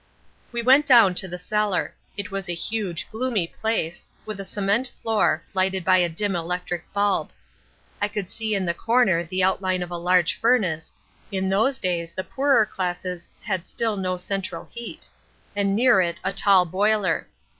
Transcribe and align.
"We 0.51 0.63
went 0.63 0.87
down 0.87 1.13
to 1.13 1.27
the 1.27 1.37
cellar. 1.37 1.93
It 2.17 2.31
was 2.31 2.49
a 2.49 2.55
huge, 2.55 3.07
gloomy 3.11 3.45
place, 3.45 4.03
with 4.25 4.39
a 4.39 4.43
cement 4.45 4.87
floor, 4.87 5.43
lighted 5.53 5.85
by 5.85 5.97
a 5.99 6.09
dim 6.09 6.35
electric 6.35 6.91
bulb. 6.91 7.29
I 8.01 8.07
could 8.07 8.31
see 8.31 8.55
in 8.55 8.65
the 8.65 8.73
corner 8.73 9.23
the 9.23 9.43
outline 9.43 9.83
of 9.83 9.91
a 9.91 9.97
large 9.97 10.33
furnace 10.39 10.95
(in 11.31 11.49
those 11.49 11.77
days 11.77 12.13
the 12.13 12.23
poorer 12.23 12.65
classes 12.65 13.29
had 13.41 13.63
still 13.67 13.95
no 13.95 14.17
central 14.17 14.65
heat) 14.71 15.07
and 15.55 15.75
near 15.75 16.01
it 16.01 16.19
a 16.23 16.33
tall 16.33 16.65
boiler. 16.65 17.27